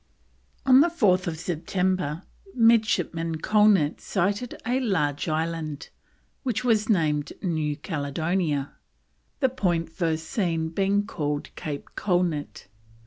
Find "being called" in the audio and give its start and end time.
10.69-11.55